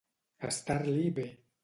Estar-li 0.47 1.05
bé. 1.21 1.27